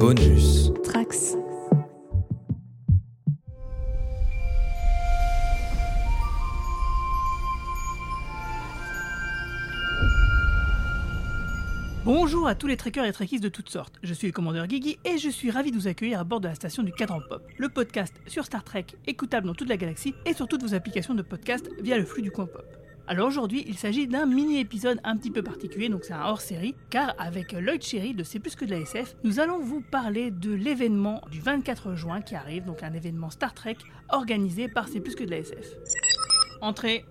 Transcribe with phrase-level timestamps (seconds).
[0.00, 0.72] Bonus.
[0.82, 1.36] Trax.
[12.06, 14.98] Bonjour à tous les trekkers et trekkies de toutes sortes, je suis le commandeur Guigui
[15.04, 17.42] et je suis ravi de vous accueillir à bord de la station du Cadran Pop,
[17.58, 21.14] le podcast sur Star Trek écoutable dans toute la galaxie et sur toutes vos applications
[21.14, 22.79] de podcast via le flux du coin pop.
[23.06, 27.14] Alors aujourd'hui, il s'agit d'un mini-épisode un petit peu particulier, donc c'est un hors-série, car
[27.18, 30.52] avec Lloyd Cherry de C'est plus que de la SF, nous allons vous parler de
[30.52, 33.76] l'événement du 24 juin qui arrive, donc un événement Star Trek
[34.10, 35.74] organisé par C'est plus que de la SF.
[36.60, 37.04] Entrée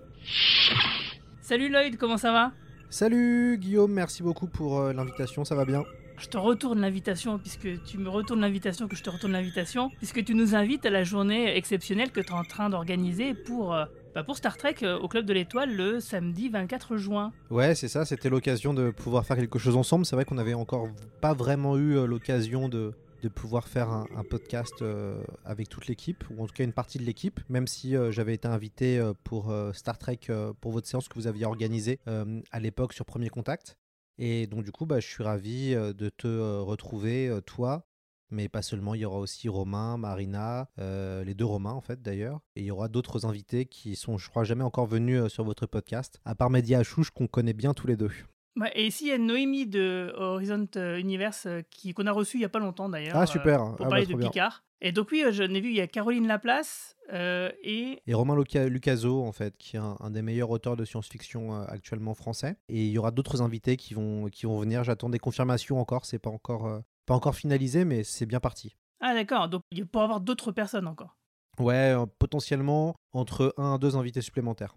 [1.40, 2.52] Salut Lloyd, comment ça va?
[2.88, 5.84] Salut Guillaume, merci beaucoup pour euh, l'invitation, ça va bien.
[6.18, 10.22] Je te retourne l'invitation, puisque tu me retournes l'invitation, que je te retourne l'invitation, puisque
[10.22, 13.86] tu nous invites à la journée exceptionnelle que tu es en train d'organiser pour, euh,
[14.14, 17.32] bah, pour Star Trek euh, au Club de l'Étoile le samedi 24 juin.
[17.48, 20.04] Ouais, c'est ça, c'était l'occasion de pouvoir faire quelque chose ensemble.
[20.04, 20.88] C'est vrai qu'on n'avait encore
[21.20, 22.92] pas vraiment eu euh, l'occasion de,
[23.22, 26.98] de pouvoir faire un, podcast euh, avec toute l'équipe, ou en tout cas une partie
[26.98, 30.20] de l'équipe, même si j'avais été invité pour Star Trek,
[30.60, 33.76] pour votre séance que vous aviez organisée à l'époque sur Premier Contact.
[34.18, 37.86] Et donc du coup, bah, je suis ravi de te retrouver, toi,
[38.30, 42.00] mais pas seulement, il y aura aussi Romain, Marina, euh, les deux Romains en fait
[42.02, 45.28] d'ailleurs, et il y aura d'autres invités qui sont, je crois, jamais encore venus euh,
[45.28, 48.10] sur votre podcast, à part Mehdi Achouche qu'on connaît bien tous les deux.
[48.56, 52.12] Ouais, et ici, il y a Noémie de Horizon euh, Universe euh, qui- qu'on a
[52.12, 53.16] reçu il y a pas longtemps d'ailleurs.
[53.16, 54.28] Ah euh, super, pour ah, bah, parler de bien.
[54.28, 54.64] Picard.
[54.82, 58.34] Et donc oui, je n'ai vu, il y a Caroline Laplace euh, et Et Romain
[58.34, 62.14] Luca- Lucaso, en fait, qui est un, un des meilleurs auteurs de science-fiction euh, actuellement
[62.14, 62.56] français.
[62.68, 64.82] Et il y aura d'autres invités qui vont, qui vont venir.
[64.82, 66.04] J'attends des confirmations encore.
[66.06, 66.66] C'est pas encore,
[67.10, 68.76] pas encore finalisé, mais c'est bien parti.
[69.00, 71.16] Ah d'accord, donc il pour avoir d'autres personnes encore.
[71.58, 74.76] Ouais, euh, potentiellement entre un à deux invités supplémentaires.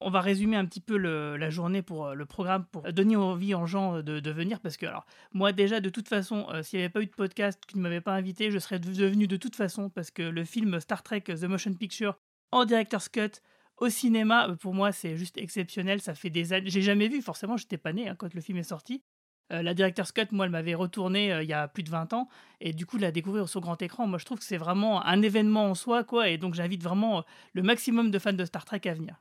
[0.00, 3.16] On va résumer un petit peu le- la journée pour euh, le programme, pour donner
[3.16, 6.46] envie aux gens euh, de, de venir, parce que alors moi déjà de toute façon,
[6.50, 8.78] euh, s'il n'y avait pas eu de podcast qui ne m'avait pas invité, je serais
[8.78, 12.14] devenu de toute façon, parce que le film Star Trek The Motion Picture
[12.52, 13.40] en director's cut
[13.78, 17.56] au cinéma, pour moi c'est juste exceptionnel, ça fait des années, j'ai jamais vu, forcément
[17.56, 19.02] j'étais pas né hein, quand le film est sorti.
[19.52, 22.12] Euh, la director's cut, moi, elle m'avait retourné euh, il y a plus de 20
[22.12, 22.28] ans,
[22.60, 25.20] et du coup, la découvrir sur grand écran, moi je trouve que c'est vraiment un
[25.22, 28.64] événement en soi, quoi, et donc j'invite vraiment euh, le maximum de fans de Star
[28.64, 29.20] Trek à venir.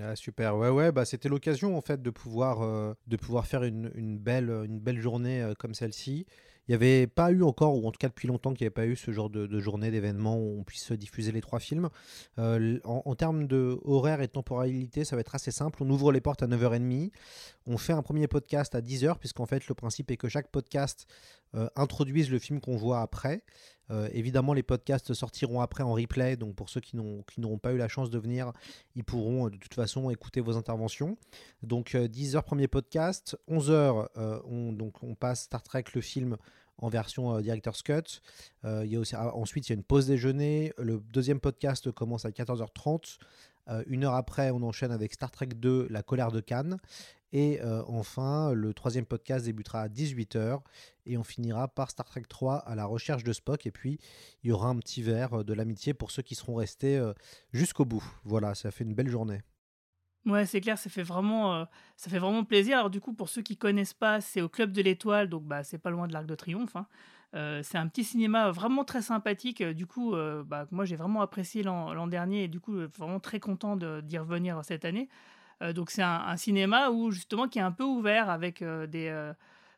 [0.00, 2.58] Ah, super, ouais, ouais, bah, c'était l'occasion en fait de pouvoir,
[3.06, 6.26] de pouvoir faire une, belle, une belle journée comme celle-ci.
[6.68, 8.74] Il n'y avait pas eu encore, ou en tout cas depuis longtemps qu'il n'y avait
[8.74, 11.88] pas eu ce genre de, journée, d'événement où on puisse diffuser les trois films.
[12.38, 15.82] Euh, en, termes de horaire et de temporalité, ça va être assez simple.
[15.82, 17.12] On ouvre les portes à 9h30.
[17.66, 21.06] On fait un premier podcast à 10h, puisqu'en fait le principe est que chaque podcast
[21.54, 23.42] euh, introduise le film qu'on voit après.
[23.90, 27.76] Euh, évidemment, les podcasts sortiront après en replay, donc pour ceux qui n'auront pas eu
[27.76, 28.52] la chance de venir,
[28.94, 31.16] ils pourront euh, de toute façon écouter vos interventions.
[31.62, 34.08] Donc 10h premier podcast, 11h
[34.44, 36.36] on, donc on passe Star Trek le film
[36.78, 38.20] en version euh, Director's Cut.
[38.64, 40.72] Euh, y a aussi, ah, ensuite il y a une pause déjeuner.
[40.78, 43.18] Le deuxième podcast commence à 14h30.
[43.68, 46.78] Euh, une heure après, on enchaîne avec Star Trek 2, La colère de Cannes.
[47.36, 50.62] Et euh, enfin, le troisième podcast débutera à 18h
[51.04, 53.66] et on finira par Star Trek 3 à la recherche de Spock.
[53.66, 53.98] Et puis,
[54.42, 57.12] il y aura un petit verre euh, de l'amitié pour ceux qui seront restés euh,
[57.52, 58.02] jusqu'au bout.
[58.24, 59.42] Voilà, ça fait une belle journée.
[60.24, 61.66] Ouais, c'est clair, ça fait vraiment,
[61.96, 62.78] ça fait vraiment plaisir.
[62.78, 65.62] Alors du coup, pour ceux qui connaissent pas, c'est au Club de l'Étoile, donc bah
[65.62, 66.74] c'est pas loin de l'Arc de Triomphe.
[66.74, 66.86] hein.
[67.62, 69.62] C'est un petit cinéma vraiment très sympathique.
[69.62, 70.16] Du coup,
[70.46, 74.64] bah, moi j'ai vraiment apprécié l'an dernier et du coup vraiment très content d'y revenir
[74.64, 75.08] cette année.
[75.62, 79.08] Euh, donc c'est un, cinéma où justement qui est un peu ouvert avec euh, des
[79.08, 79.32] euh,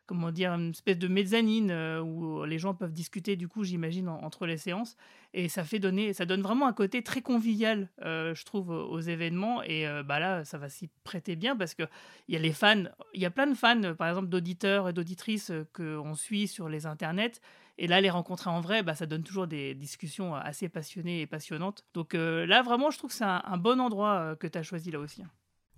[0.05, 4.19] comment dire une espèce de mezzanine où les gens peuvent discuter du coup j'imagine en-
[4.23, 4.97] entre les séances.
[5.35, 9.61] Et ça fait donner ça donne vraiment un côté très convivial je trouve aux événements.
[9.61, 11.83] Et bah là ça va s'y prêter bien parce que
[12.27, 14.93] il y a les fans il y a plein de fans par exemple d'auditeurs et
[14.93, 17.39] d'auditrices qu'on suit sur les internets.
[17.77, 21.27] Et là les rencontrer en vrai bah, ça donne toujours des discussions assez passionnées et
[21.27, 21.85] passionnantes.
[21.93, 24.89] Donc là vraiment je trouve que c'est un, un bon endroit que tu as choisi
[24.89, 25.29] là aussi hein.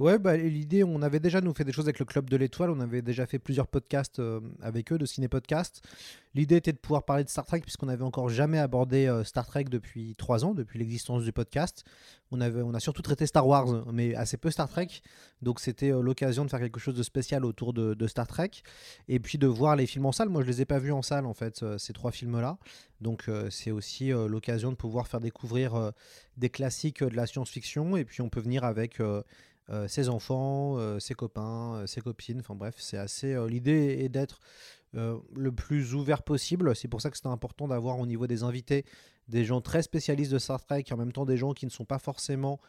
[0.02, 2.72] Ouais, bah, l'idée, on avait déjà nous fait des choses avec le Club de l'Étoile,
[2.72, 5.84] on avait déjà fait plusieurs podcasts euh, avec eux, de ciné-podcasts.
[6.34, 9.46] L'idée était de pouvoir parler de Star Trek, puisqu'on n'avait encore jamais abordé euh, Star
[9.46, 11.84] Trek depuis trois ans, depuis l'existence du podcast.
[12.32, 14.88] On, avait, on a surtout traité Star Wars, mais assez peu Star Trek.
[15.44, 18.50] Donc c'était euh, l'occasion de faire quelque chose de spécial autour de, de Star Trek.
[19.08, 20.30] Et puis de voir les films en salle.
[20.30, 22.58] Moi, je les ai pas vus en salle, en fait, ces trois films-là.
[23.02, 25.92] Donc c'est aussi l'occasion de pouvoir faire découvrir
[26.38, 27.98] des classiques de la science-fiction.
[27.98, 29.00] Et puis on peut venir avec...
[29.72, 32.40] euh, euh, ses enfants, euh, ses copains, euh, ses copines.
[32.40, 33.34] Enfin bref, c'est assez.
[33.34, 34.40] euh, L'idée est d'être
[34.96, 36.76] euh, le plus ouvert possible.
[36.76, 38.86] C'est pour ça que c'est important d'avoir au niveau des invités
[39.28, 41.72] des gens très spécialistes de Star Trek et en même temps des gens qui ne
[41.72, 42.60] sont pas forcément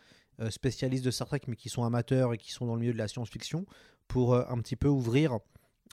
[0.40, 2.92] euh, spécialistes de Star Trek mais qui sont amateurs et qui sont dans le milieu
[2.92, 3.66] de la science-fiction
[4.06, 5.38] pour euh, un petit peu ouvrir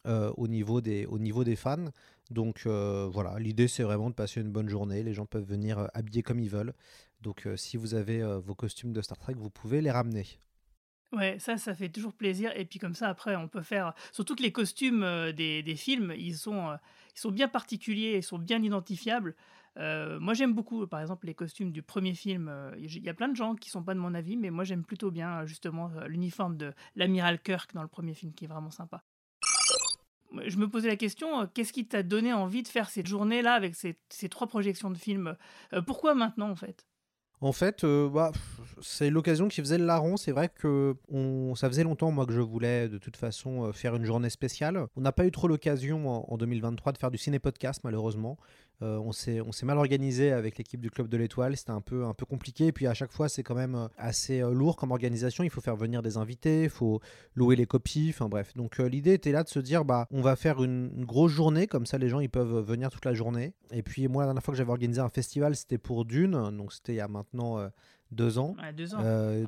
[0.06, 1.92] au, niveau des, au niveau des fans.
[2.32, 5.04] Donc voilà, l'idée c'est vraiment de passer une bonne journée.
[5.04, 6.74] Les gens peuvent venir habiller comme ils veulent.
[7.22, 10.26] Donc si vous avez vos costumes de Star Trek, vous pouvez les ramener.
[11.12, 12.52] Ouais, ça, ça fait toujours plaisir.
[12.56, 13.94] Et puis comme ça, après, on peut faire.
[14.12, 16.78] Surtout que les costumes des, des films, ils sont,
[17.16, 19.36] ils sont bien particuliers, ils sont bien identifiables.
[19.76, 22.52] moi, j'aime beaucoup, par exemple, les costumes du premier film.
[22.78, 24.84] Il y a plein de gens qui sont pas de mon avis, mais moi, j'aime
[24.84, 29.04] plutôt bien, justement, l'uniforme de l'amiral Kirk dans le premier film, qui est vraiment sympa.
[30.46, 33.76] Je me posais la question, qu'est-ce qui t'a donné envie de faire cette journée-là avec
[33.76, 35.36] ces, ces, trois projections de films?
[35.88, 36.86] Pourquoi maintenant, en fait?
[37.42, 38.32] En fait, euh, bah,
[38.82, 40.18] c'est l'occasion qui faisait le larron.
[40.18, 40.96] C'est vrai que
[41.56, 44.88] ça faisait longtemps, moi, que je voulais de toute façon euh, faire une journée spéciale.
[44.96, 48.38] On n'a pas eu trop l'occasion en, 2023 de faire du ciné-podcast, malheureusement.
[48.82, 52.14] Euh, on s'est mal organisé avec l'équipe du Club de l'Étoile, c'était un peu, un
[52.14, 52.68] peu compliqué.
[52.68, 55.44] Et puis à chaque fois, c'est quand même euh, assez euh, lourd comme organisation.
[55.44, 57.02] Il faut faire venir des invités, il faut
[57.36, 58.54] louer les copies, enfin bref.
[58.56, 61.86] Donc l'idée était là de se dire, bah, on va faire une, grosse journée, comme
[61.86, 63.54] ça les gens ils peuvent venir toute la journée.
[63.72, 66.72] Et puis moi, la dernière fois que j'avais organisé un festival, c'était pour Dune, donc
[66.72, 67.70] c'était il y a maintenant
[68.12, 68.56] deux ans.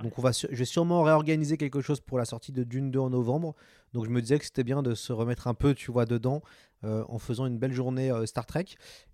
[0.03, 2.99] Donc on va, je vais sûrement réorganiser quelque chose pour la sortie de Dune 2
[2.99, 3.55] en novembre.
[3.93, 6.41] Donc je me disais que c'était bien de se remettre un peu, tu vois, dedans
[6.83, 8.65] euh, en faisant une belle journée euh, Star Trek.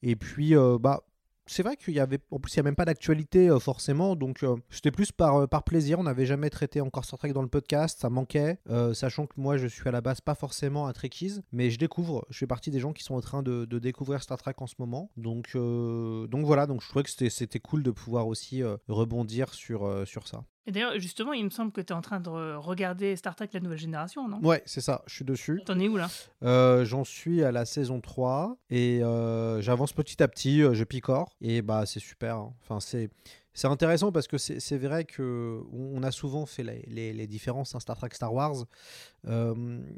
[0.02, 1.04] Et puis, euh, bah,
[1.48, 4.92] c'est vrai qu'il y avait, plus, il n'y a même pas d'actualité forcément, donc c'était
[4.92, 6.00] plus par, par plaisir.
[6.00, 8.60] On n'avait jamais traité encore Star Trek dans le podcast, ça manquait,
[8.94, 12.26] sachant que moi je suis à la base pas forcément un Trekkies, mais je découvre,
[12.30, 14.76] je fais partie des gens qui sont en train de, découvrir Star Trek en ce
[14.80, 15.12] moment.
[15.18, 20.44] Donc, donc voilà, donc je trouvais que c'était cool de pouvoir aussi rebondir sur ça.
[20.68, 23.48] Et d'ailleurs, justement, il me semble que tu es en train de regarder Star Trek
[23.54, 24.40] La Nouvelle Génération, non?
[24.42, 25.62] Ouais, c'est ça, je suis dessus.
[25.66, 26.10] T'en es où là?
[26.44, 30.84] Euh, J'en suis à la saison 3 et euh, j'avance petit à petit, euh, je
[30.84, 32.36] picore et bah c'est super.
[32.36, 32.54] Hein.
[32.62, 33.10] Enfin, c'est.
[33.54, 37.80] C'est intéressant parce que c'est vrai que on a souvent fait les, les, différences hein,
[37.80, 38.66] Star Trek Star Wars,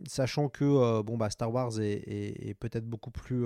[0.07, 3.45] sachant que bon bah Star Wars est, est, peut-être beaucoup plus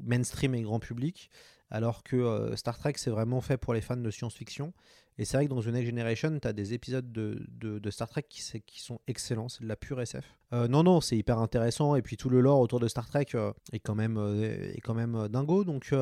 [0.00, 1.30] mainstream et grand public,
[1.70, 4.72] alors que Star Trek c'est vraiment fait pour les fans de science-fiction.
[5.18, 8.08] Et c'est vrai que dans The Next Generation, tu as des épisodes de, de, Star
[8.08, 8.40] Trek qui,
[8.80, 10.24] sont excellents, c'est de la pure SF.
[10.52, 13.26] Euh, non, non, c'est hyper intéressant, et puis tout le lore autour de Star Trek
[13.34, 15.92] euh, est quand même, euh, est quand même dingo, donc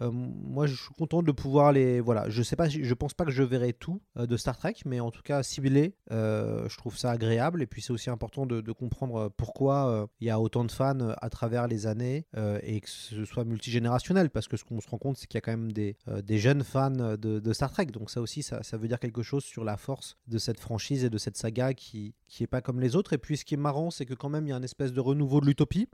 [0.00, 2.00] euh, moi, je suis content de pouvoir les.
[2.00, 4.74] Voilà, je sais pas, je pense pas que je verrai tout euh, de Star Trek,
[4.84, 7.62] mais en tout cas, cibler, euh, je trouve ça agréable.
[7.62, 11.30] Et puis, c'est aussi important de, comprendre pourquoi il y a autant de fans à
[11.30, 12.26] travers les années
[12.62, 14.30] et que ce soit multigénérationnel.
[14.30, 15.96] Parce que ce qu'on se rend compte, c'est qu'il y a quand même des,
[16.38, 17.86] jeunes fans de, Star Trek.
[17.86, 21.10] Donc, ça aussi, ça, veut dire quelque chose sur la force de cette franchise et
[21.10, 23.12] de cette saga qui, qui est pas comme les autres.
[23.12, 24.92] Et puis, ce qui est marrant, c'est que quand même, il y a une espèce
[24.92, 25.88] de renouveau de l'utopie.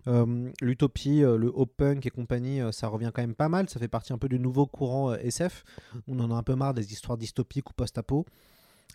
[0.62, 3.68] l'utopie, le hop punk et compagnie, ça revient quand même pas mal.
[3.68, 5.64] Ça fait partie un peu du nouveau courant euh, SF.
[6.08, 8.26] On en a un peu marre des histoires dystopiques ou post-apo.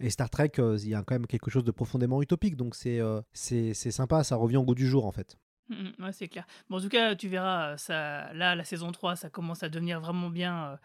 [0.01, 2.75] Et Star Trek, euh, il y a quand même quelque chose de profondément utopique, donc
[2.75, 5.37] c'est euh, c'est sympa, ça revient au goût du jour en fait.
[5.69, 6.45] Mmh, ouais, c'est clair.
[6.69, 10.29] En tout cas, tu verras, ça, là, la saison 3, ça commence à devenir vraiment
[10.29, 10.77] bien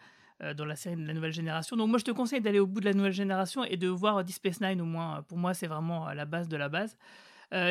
[0.57, 1.75] dans la série de la nouvelle génération.
[1.75, 4.23] Donc moi, je te conseille d'aller au bout de la nouvelle génération et de voir
[4.23, 5.21] Deep Space Nine au moins.
[5.27, 6.97] Pour moi, c'est vraiment la base de la base.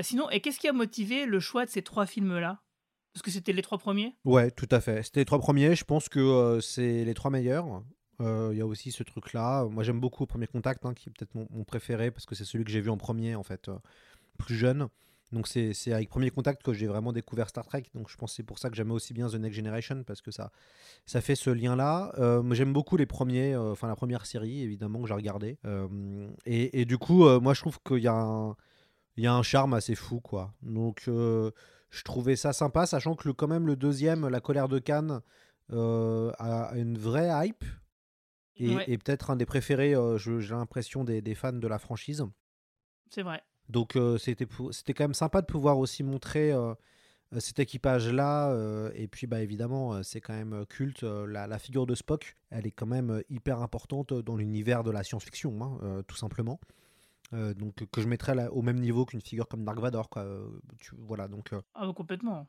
[0.02, 2.60] sinon, et qu'est-ce qui a motivé le choix de ces trois films-là?
[3.12, 4.14] Parce que c'était les trois premiers?
[4.24, 5.02] Ouais, tout à fait.
[5.02, 5.74] C'était les trois premiers.
[5.74, 7.82] Je pense que euh, c'est les trois meilleurs.
[8.20, 9.64] Euh, il y a aussi ce truc-là.
[9.64, 12.64] Moi, j'aime beaucoup Premier Contact, hein, qui est peut-être mon, préféré, parce que c'est celui
[12.64, 13.76] que j'ai vu en premier, en fait, euh,
[14.38, 14.88] plus jeune.
[15.32, 17.84] Donc, c'est avec Premier Contact que j'ai vraiment découvert Star Trek.
[17.94, 20.22] Donc, je pense que c'est pour ça que j'aime aussi bien The Next Generation, parce
[20.22, 20.50] que ça,
[21.06, 22.12] ça fait ce lien-là.
[22.50, 25.56] j'aime beaucoup les premiers, enfin, la première série, évidemment, que j'ai regardé.
[26.46, 30.52] Et, du coup, moi, je trouve qu'il y, y a un charme assez fou, quoi.
[30.62, 31.08] Donc
[31.90, 35.20] je trouvais ça sympa, sachant que le, quand même le deuxième, La colère de Cannes,
[35.72, 37.64] euh, a une vraie hype.
[38.56, 42.26] Et, peut-être un des préférés, euh, j'ai l'impression, des, des, fans de la franchise.
[43.08, 43.42] C'est vrai.
[43.70, 46.52] Donc euh, c'était c'était quand même sympa de pouvoir aussi montrer
[47.38, 48.54] cet équipage-là.
[48.94, 51.02] et puis bah, évidemment, c'est quand même culte.
[51.02, 55.02] La, la, figure de Spock, elle est quand même hyper importante dans l'univers de la
[55.02, 56.60] science-fiction, hein, tout simplement.
[57.32, 60.48] Euh, donc que je mettrais au même niveau qu'une figure comme Dark Vador quoi euh,
[60.98, 62.48] voilà donc euh, ah, complètement.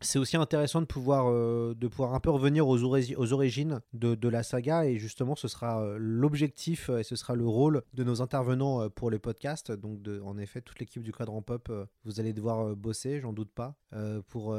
[0.00, 4.28] C'est aussi intéressant de pouvoir, de pouvoir un peu revenir aux, aux origines de, de,
[4.28, 8.90] la saga et justement ce sera l'objectif et ce sera le rôle de nos intervenants
[8.90, 9.70] pour les podcasts.
[9.70, 11.70] Donc de, en effet, toute l'équipe du Quadrant Pop,
[12.04, 13.76] vous allez devoir bosser, j'en doute pas,
[14.26, 14.56] pour,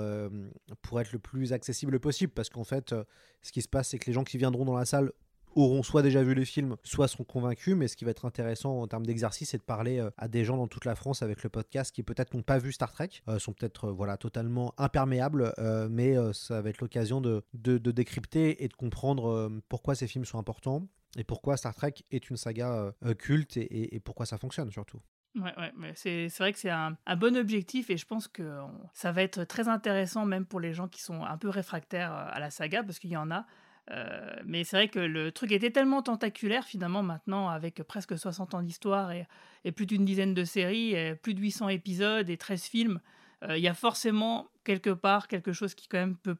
[0.82, 2.32] pour être le plus accessible possible.
[2.32, 2.96] Parce qu'en fait,
[3.42, 5.12] ce qui se passe, c'est que les gens qui viendront dans la salle
[5.56, 7.76] auront soit déjà vu les films, soit seront convaincus.
[7.76, 10.46] Mais ce qui va être intéressant en termes d'exercice, c'est de parler euh, à des
[10.46, 13.10] gens dans toute la France avec le podcast qui peut-être n'ont pas vu Star Trek,
[13.28, 15.54] euh, sont peut-être euh, voilà totalement imperméables,
[15.90, 20.38] mais ça va être l'occasion de, de, décrypter et de comprendre pourquoi ces films sont
[20.38, 25.00] importants et pourquoi Star Trek est une saga culte et, pourquoi ça fonctionne surtout.
[25.36, 28.60] Ouais, ouais, mais c'est vrai que c'est un, bon objectif et je pense que
[28.94, 32.40] ça va être très intéressant même pour les gens qui sont un peu réfractaires à
[32.40, 33.46] la saga parce qu'il y en a.
[33.92, 38.54] Euh, mais c'est vrai que le truc était tellement tentaculaire finalement maintenant avec presque 60
[38.54, 39.26] ans d'histoire et,
[39.72, 43.00] plus d'une dizaine de séries, et plus de 800 épisodes et 13 films.
[43.44, 46.36] euh, Il y a forcément quelque part quelque chose qui quand même peut,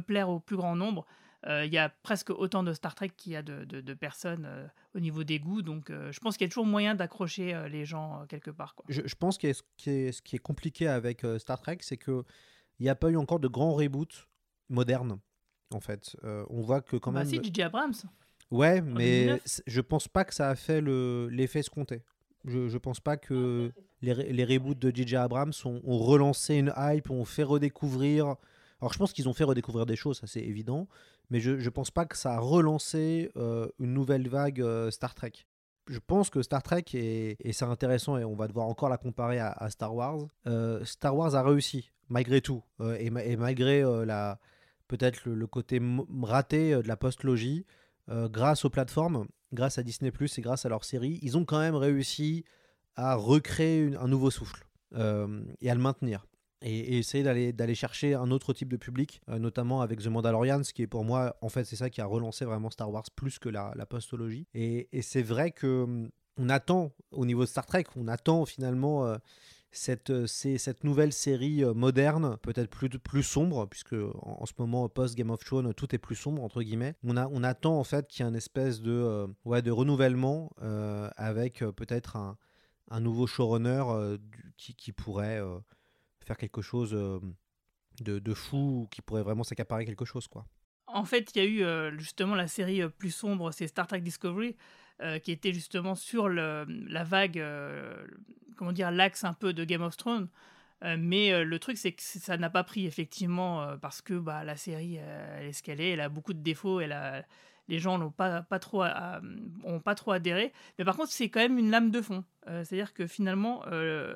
[0.00, 1.06] plaire au plus grand nombre.
[1.46, 5.00] Euh, Il y a presque autant de Star Trek qu'il y a de, personnes au
[5.00, 5.62] niveau des goûts.
[5.62, 8.76] Donc je pense qu'il y a toujours moyen d'accrocher les gens quelque part.
[8.88, 12.22] Je, pense que ce qui est, compliqué avec Star Trek, c'est que
[12.78, 14.26] il n'y a pas eu encore de grands reboots
[14.68, 15.18] modernes,
[15.74, 16.16] en fait.
[16.24, 17.28] Euh, on voit que quand bah même...
[17.28, 17.62] si, J.J.
[17.62, 17.94] Abrams.
[18.50, 19.40] Ouais, mais 2009.
[19.46, 22.02] c- je pense pas que ça a fait le- l'effet escompté.
[22.44, 25.16] Je, je pense pas que les, re- les reboots de J.J.
[25.16, 28.34] Abrams ont, ont relancé une hype, ont fait redécouvrir.
[28.80, 30.88] Alors je pense qu'ils ont fait redécouvrir des choses, ça c'est évident,
[31.30, 35.14] mais je, je pense pas que ça a relancé euh, une nouvelle vague euh, Star
[35.14, 35.32] Trek.
[35.88, 38.96] Je pense que Star Trek, est, et c'est intéressant, et on va devoir encore la
[38.98, 43.22] comparer à, à Star Wars, euh, Star Wars a réussi, malgré tout, euh, et, ma-
[43.24, 44.40] et malgré euh, la
[44.92, 45.80] peut-être le, côté
[46.22, 47.64] raté euh, de la post-logie,
[48.10, 51.60] euh, grâce aux plateformes, grâce à Disney⁇ et grâce à leurs séries, ils ont quand
[51.60, 52.44] même réussi
[52.94, 56.26] à recréer un nouveau souffle euh, et à le maintenir.
[56.60, 60.82] Et, essayer d'aller, chercher un autre type de public, notamment avec The Mandalorian, ce qui
[60.82, 63.48] est pour moi, en fait, c'est ça qui a relancé vraiment Star Wars plus que
[63.48, 64.46] la, la postologie.
[64.54, 69.16] Et, c'est vrai que hum, on attend, au niveau de Star Trek, on attend finalement
[69.72, 74.88] cette, euh, cette nouvelle série euh, moderne, peut-être plus, plus sombre, puisque en, ce moment,
[74.88, 76.94] post-Game of Thrones, tout est plus sombre, entre guillemets.
[77.02, 79.70] On, a, on attend en fait qu'il y ait une espèce de, euh, ouais, de
[79.70, 80.52] renouvellement
[81.16, 82.36] avec peut-être un,
[82.90, 83.84] un nouveau showrunner
[84.56, 85.40] qui, qui pourrait
[86.20, 86.92] faire quelque chose
[88.00, 90.46] de, de fou, ou qui pourrait vraiment s'accaparer quelque chose, quoi.
[90.86, 94.56] En fait, il y a eu justement la série plus sombre, c'est Star Trek Discovery,
[95.22, 97.42] qui était justement sur le, la vague,
[98.56, 100.28] comment dire, l'axe un peu de Game of Thrones.
[100.84, 104.14] Euh, mais euh, le truc, c'est que ça n'a pas pris effectivement euh, parce que
[104.14, 107.22] bah, la série, elle est ce qu'elle est, elle a beaucoup de défauts, elle a,
[107.68, 108.84] les gens n'ont pas, pas, trop,
[109.84, 110.52] pas trop adhéré.
[110.78, 112.24] Mais par contre, c'est quand même une lame de fond.
[112.46, 113.62] C'est-à-dire que finalement,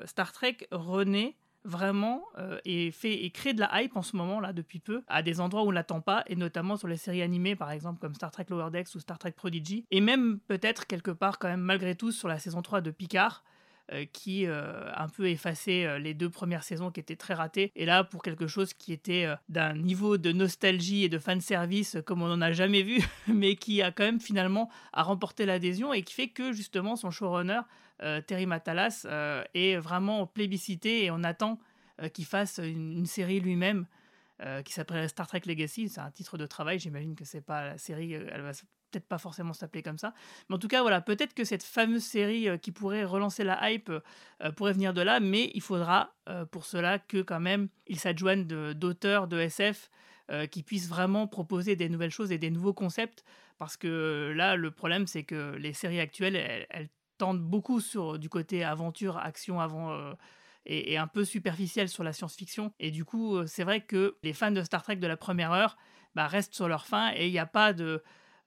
[0.05, 2.25] Star Trek renaît vraiment
[2.65, 5.41] et fait et crée de la hype en ce moment là depuis peu à des
[5.41, 8.31] endroits où on l'attend pas et notamment sur les séries animées par exemple comme Star
[8.31, 11.97] Trek Lower Decks ou Star Trek Prodigy et même peut-être quelque part quand même malgré
[11.97, 13.43] tout sur la saison 3 de Picard
[14.13, 17.87] qui euh, un peu effacé euh, les deux premières saisons qui étaient très ratées et
[17.87, 22.03] là pour quelque chose qui était euh, d'un niveau de nostalgie et de fanservice euh,
[22.03, 25.93] comme on n'en a jamais vu mais qui a quand même finalement a remporté l'adhésion
[25.93, 27.61] et qui fait que justement son showrunner
[28.03, 31.59] euh, Terry Matalas euh, est vraiment plébiscité et on attend
[32.03, 33.87] euh, qu'il fasse une, série lui-même
[34.43, 35.89] euh, qui s'appellerait Star Trek Legacy.
[35.89, 38.53] C'est un titre de travail, j'imagine que c'est pas la série, euh, va
[38.97, 40.15] peut-être pas forcément s'appeler comme ça.
[40.49, 43.71] Mais en tout cas, voilà, peut-être que cette fameuse série euh, qui pourrait relancer la
[43.71, 47.69] hype euh, pourrait venir de là, mais il faudra euh, pour cela que quand même
[47.87, 49.91] il s'adjoigne de- d'auteurs de, SF
[50.51, 53.25] qui puissent vraiment proposer des nouvelles choses et des nouveaux concepts.
[53.59, 58.29] Parce que là, le problème, c'est que les séries actuelles, elles, tendent beaucoup sur du
[58.29, 59.97] côté aventure, action avant.
[60.65, 62.73] et, un peu superficielle sur la science-fiction.
[62.81, 65.77] Et du coup, c'est vrai que les fans de Star Trek de la première heure
[66.17, 68.03] bah, restent sur leur faim et il n'y a pas de,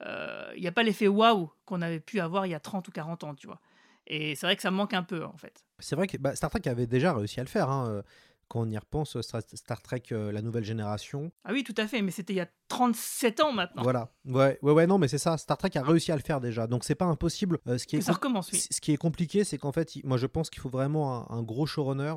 [0.05, 2.91] il y a pas l'effet waouh qu'on avait pu avoir il y a 30 ou
[2.91, 3.59] 40 ans, tu vois.
[4.07, 5.63] Et c'est vrai que ça manque un peu en fait.
[5.79, 7.69] C'est vrai que bah, Star Trek avait déjà réussi à le faire.
[7.69, 8.01] hein, euh,
[8.49, 11.31] Quand on y repense, Star, Star Trek, euh, la nouvelle génération.
[11.45, 13.83] Ah oui, tout à fait, mais c'était il y a 37 ans maintenant.
[13.83, 14.11] Voilà.
[14.25, 15.37] Ouais, ouais, ouais, non, mais c'est ça.
[15.37, 16.65] Star Trek a réussi à le faire déjà.
[16.67, 17.59] Donc c'est pas impossible.
[17.67, 18.59] Euh, ce qui Que est ça com- recommence, oui.
[18.71, 21.43] Ce qui est compliqué, c'est qu'en fait, moi je pense qu'il faut vraiment un, un
[21.43, 22.13] gros showrunner.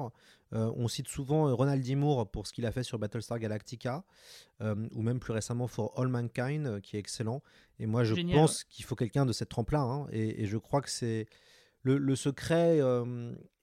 [0.55, 1.95] Euh, on cite souvent euh, Ronald D.
[1.95, 4.05] Moore pour ce qu'il a fait sur Battlestar Galactica,
[4.61, 7.43] euh, ou même plus récemment For All Mankind, euh, qui est excellent.
[7.79, 9.81] Et moi je Génial, pense qu'il faut quelqu'un de cette trempe-là.
[9.81, 11.27] hein, et, et je crois que c'est
[11.83, 12.81] le, secret,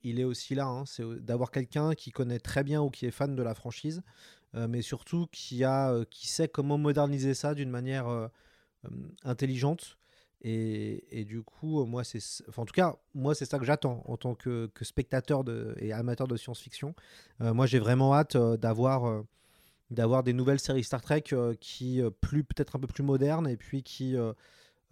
[0.02, 0.66] il est aussi là.
[0.66, 4.02] hein, c'est d'avoir quelqu'un qui connaît très bien ou qui est fan de la franchise,
[4.54, 8.30] mais surtout qui, a, qui sait comment moderniser ça d'une manière
[9.24, 9.96] intelligente.
[10.42, 12.20] Et, du coup, moi, c'est,
[12.56, 15.44] en tout cas, moi, c'est ça que j'attends en tant que, spectateur
[15.78, 16.94] et amateur de science-fiction.
[17.40, 19.22] Moi, j'ai vraiment hâte d'avoir,
[19.90, 21.24] d'avoir des nouvelles séries Star Trek
[21.60, 24.16] qui, plus, peut-être un peu plus modernes, et puis qui,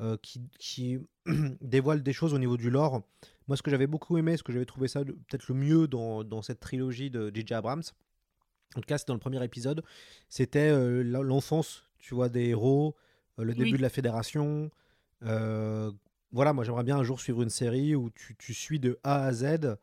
[0.00, 0.98] euh, qui, qui
[1.60, 3.02] dévoilent des choses au niveau du lore.
[3.46, 6.24] Moi, ce que j'avais beaucoup aimé, ce que j'avais trouvé ça peut-être le mieux dans,
[6.24, 7.54] dans cette trilogie de J.J.
[7.54, 7.82] Abrams,
[8.76, 9.82] en tout cas, c'est dans le premier épisode,
[10.28, 12.94] c'était euh, l'enfance, tu vois, des héros,
[13.38, 14.70] euh, le début de la fédération.
[16.30, 19.24] Voilà, moi j'aimerais bien un jour suivre une série où tu, tu suis de A
[19.24, 19.76] à Z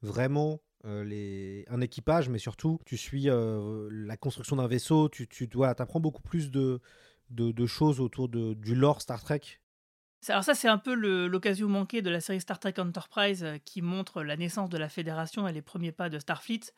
[0.00, 5.28] vraiment euh, les, un équipage, mais surtout tu suis euh, la construction d'un vaisseau, tu,
[5.28, 6.80] tu voilà, apprends beaucoup plus de,
[7.32, 9.40] de, choses autour de, du lore Star Trek?
[10.28, 14.22] Alors ça, c'est un peu l'occasion manquée de la série Star Trek Enterprise qui montre
[14.22, 16.72] la naissance de la Fédération et les premiers pas de Starfleet.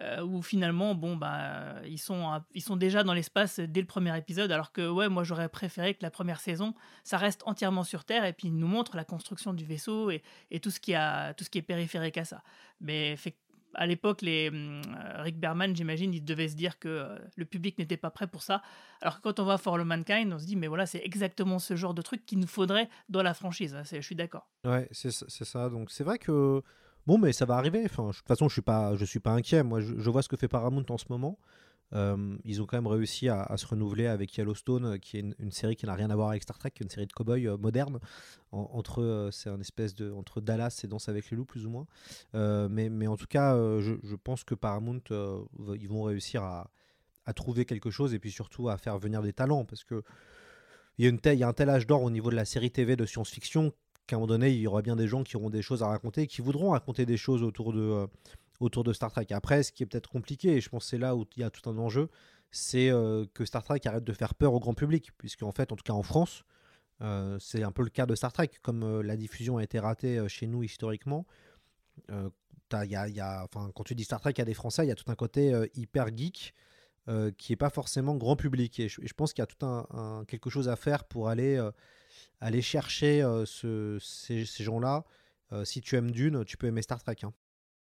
[0.00, 4.16] Euh, où finalement, bon, bah, ils, sont, ils sont déjà dans l'espace dès le premier
[4.18, 8.04] épisode, alors que ouais, moi j'aurais préféré que la première saison, ça reste entièrement sur
[8.04, 10.96] Terre et puis il nous montre la construction du vaisseau et, et tout, ce qui
[10.96, 12.42] a, tout ce qui est périphérique à ça.
[12.80, 13.36] Mais fait,
[13.74, 14.82] à l'époque, les hum,
[15.16, 18.42] Rick Berman, j'imagine, il devait se dire que euh, le public n'était pas prêt pour
[18.42, 18.62] ça.
[19.00, 21.58] Alors que quand on voit For All Mankind, on se dit, mais voilà, c'est exactement
[21.58, 23.76] ce genre de truc qu'il nous faudrait dans la franchise.
[23.90, 24.48] Je suis d'accord.
[24.64, 25.68] Ouais, c'est ça.
[25.68, 26.62] Donc c'est vrai que
[27.06, 27.82] Bon, mais ça va arriver.
[27.82, 29.62] De toute façon, je suis suis pas inquiet.
[29.62, 31.38] Moi, je, vois ce que fait Paramount en ce moment.
[31.92, 35.76] Euh, ils ont quand même réussi à, se renouveler avec Yellowstone, qui est une, série
[35.76, 37.56] qui n'a rien à voir avec Star Trek, qui est une série de cow-boys euh,
[37.56, 38.00] moderne.
[38.52, 41.70] entre, euh, c'est un espèce de entre Dallas et Danse avec les loups, plus ou
[41.70, 41.86] moins.
[42.68, 46.70] mais, en tout cas, je, pense que Paramount, ils vont réussir à,
[47.34, 50.02] trouver quelque chose et puis surtout à faire venir des talents, parce que
[50.98, 52.94] il y, a y a un tel âge d'or au niveau de la série TV
[52.94, 53.72] de science-fiction
[54.06, 55.88] qu'à un moment donné, il y aura bien des gens qui auront des choses à
[55.88, 58.06] raconter, qui voudront raconter des choses autour de, euh,
[58.60, 59.26] autour de Star Trek.
[59.30, 61.44] Après, ce qui est peut-être compliqué, et je pense que c'est là où il y
[61.44, 62.08] a tout un enjeu,
[62.50, 65.72] c'est euh, que Star Trek arrête de faire peur au grand public, puisque en fait,
[65.72, 66.44] en tout cas en France,
[67.02, 70.28] euh, c'est un peu le cas de Star Trek, comme la diffusion a été ratée
[70.28, 71.26] chez nous historiquement.
[72.72, 75.14] Y a, quand tu dis Star Trek, a des Français, il y a tout un
[75.14, 76.54] côté hyper geek
[77.36, 78.80] qui n'est pas forcément grand public.
[78.80, 81.60] Et je, pense qu'il y a tout un, quelque chose à faire pour aller
[82.40, 85.04] aller chercher euh, ces, gens-là.
[85.52, 87.16] Euh, si tu aimes Dune, tu peux aimer Star Trek.
[87.22, 87.32] Hein.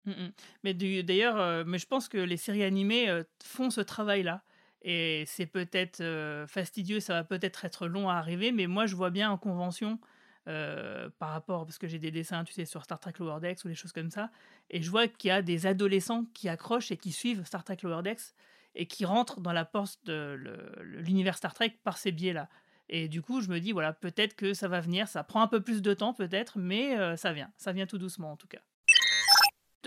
[0.08, 0.32] Mmh, mmh.
[0.64, 0.74] Mais
[1.04, 4.44] d'ailleurs, euh, mais je pense que les séries animées font ce travail-là.
[4.82, 6.02] Et c'est peut-être
[6.48, 10.00] fastidieux, ça va peut-être être long à arriver, mais moi je vois bien en convention
[10.46, 13.68] par rapport, parce que j'ai des dessins, tu sais, sur Star Trek Lower Decks ou
[13.68, 14.32] des choses comme ça,
[14.70, 17.78] et je vois qu'il y a des adolescents qui accrochent et qui suivent Star Trek
[17.84, 18.34] Lower Decks
[18.76, 20.40] et qui rentrent dans la porte de
[20.82, 22.48] l'univers Star Trek par ces biais-là.
[22.90, 25.08] Et du coup, je me dis, voilà, peut-être que ça va venir.
[25.08, 27.52] Ça prend un peu plus de temps, peut-être, mais euh, ça vient.
[27.58, 28.62] Ça vient tout doucement, en tout cas.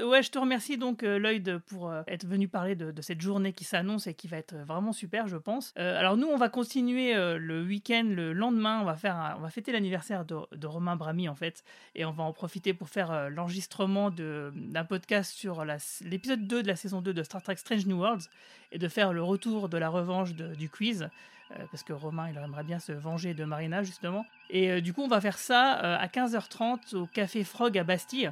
[0.04, 3.52] Ouais, je te remercie donc euh, Lloyd pour euh, être venu parler de, cette journée
[3.52, 5.73] qui s'annonce et qui va être vraiment super, je pense.
[5.76, 9.72] alors nous, on va continuer le week-end, le lendemain, on va faire, on va fêter
[9.72, 14.85] l'anniversaire de, Romain Brami en fait, et on va en profiter pour faire l'enregistrement d'un
[14.85, 18.29] podcast sur l'épisode 2 de la saison 2 de Star Trek Strange New Worlds
[18.72, 21.09] et de faire le retour de la revanche du quiz.
[21.53, 24.24] Euh, parce que Romain, il aimerait bien se venger de Marina, justement.
[24.51, 27.85] Et euh, du coup, on va faire ça euh, à 15h30 au Café Frog à
[27.85, 28.31] Bastille.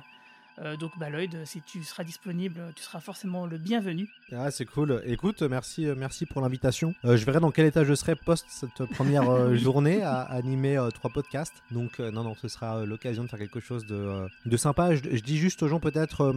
[0.79, 4.09] Donc, bah, Lloyd, si tu seras disponible, tu seras forcément le bienvenu.
[4.33, 5.03] Ah, c'est cool.
[5.07, 6.94] Écoute, merci, merci pour l'invitation.
[7.05, 11.62] je verrai dans quel état je serai post cette première journée à animer trois podcasts.
[11.71, 14.94] Donc, non, non, ce sera l'occasion de faire quelque chose de, de sympa.
[14.94, 16.35] Je, je, dis juste aux gens peut-être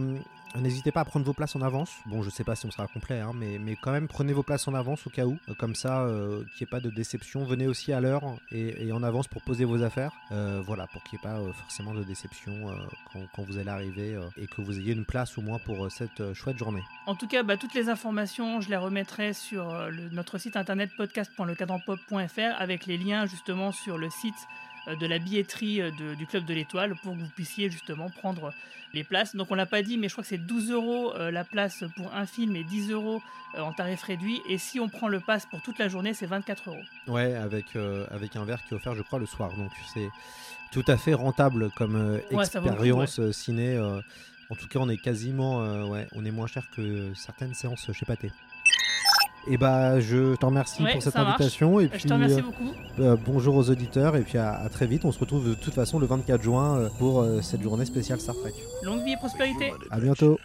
[0.60, 1.90] N'hésitez pas à prendre vos places en avance.
[2.06, 4.42] Bon, je sais pas si on sera complet, hein, mais, mais quand même, prenez vos
[4.42, 5.38] places en avance au cas où.
[5.48, 7.44] Euh, comme ça, euh, qu'il n'y ait pas de déception.
[7.44, 10.12] Venez aussi à l'heure et, en avance pour poser vos affaires.
[10.30, 12.52] Euh, voilà, pour qu'il n'y ait pas forcément de déception
[13.34, 16.58] quand, vous allez arriver et que vous ayez une place au moins pour cette chouette
[16.58, 16.82] journée.
[17.06, 19.74] En tout cas, bah, toutes les informations, je les remettrai sur
[20.12, 25.80] notre site internet podcast.lecadranpop.fr avec les liens justement sur le site euh, de la billetterie
[25.80, 28.52] euh, du Club de l'Étoile pour que vous puissiez justement prendre
[28.94, 29.36] les places.
[29.36, 31.84] Donc on l'a pas dit, mais je crois que c'est 12 euros euh, la place
[31.96, 33.22] pour un film et 10 euros
[33.56, 34.40] en tarif réduit.
[34.48, 36.82] Et si on prend le pass pour toute la journée, c'est 24 euros.
[37.06, 37.76] Ouais, avec,
[38.10, 39.52] avec un verre qui est offert, je crois, le soir.
[39.56, 40.08] Donc c'est
[40.72, 43.78] tout à fait rentable comme expérience ciné.
[43.78, 48.06] en tout cas, on est quasiment, ouais, on est moins cher que certaines séances chez
[48.06, 48.32] Pathé.
[49.46, 51.80] Et bah, je te remercie pour cette invitation.
[51.80, 52.72] Et puis, je te remercie euh, beaucoup.
[53.00, 55.04] Euh, bonjour aux auditeurs et puis à, très vite.
[55.04, 58.36] On se retrouve de toute façon le 24 juin euh, pour cette journée spéciale Star
[58.36, 58.52] Trek.
[58.82, 59.72] Longue vie et prospérité.
[59.90, 60.38] À bientôt.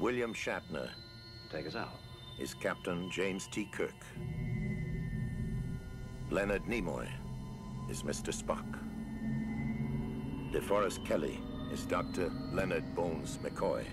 [0.00, 0.88] William Shatner.
[1.50, 1.88] Take us out.
[2.40, 3.68] Is Captain James T.
[3.76, 3.94] Kirk.
[6.30, 7.08] Leonard Nimoy
[7.90, 8.32] is Mr.
[8.32, 8.64] Spock.
[10.52, 11.40] DeForest Kelly
[11.72, 12.30] is Dr.
[12.52, 13.84] Leonard Bones McCoy.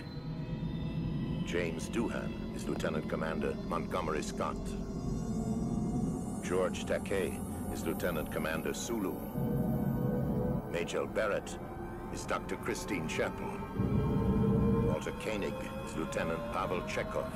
[1.45, 4.57] James Doohan is Lieutenant Commander Montgomery Scott.
[6.43, 7.39] George Takei
[7.73, 9.15] is Lieutenant Commander Sulu.
[10.71, 11.57] Major Barrett
[12.13, 12.55] is Dr.
[12.57, 13.57] Christine Chappell.
[14.87, 15.53] Walter Koenig
[15.85, 17.31] is Lieutenant Pavel Chekhov.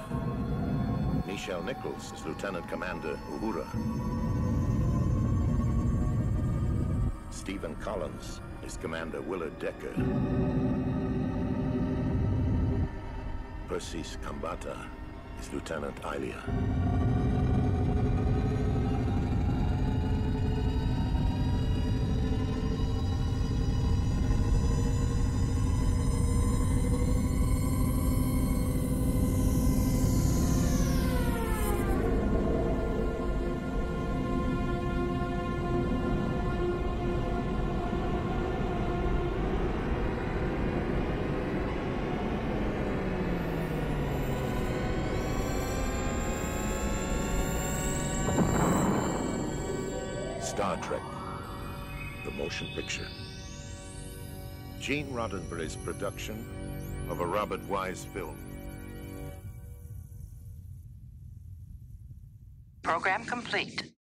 [1.28, 3.67] Michelle Nichols is Lieutenant Commander Uhura.
[7.30, 9.91] Stephen Collins is Commander Willard Decker.
[13.67, 14.77] Persis Kambata
[15.41, 16.98] is Lieutenant Ilia.
[50.60, 51.02] Star Trek,
[52.26, 53.08] the motion picture.
[54.82, 56.45] Gene Roddenberry's production
[57.10, 58.38] of a Robert Wise film.
[62.84, 63.88] Program complete.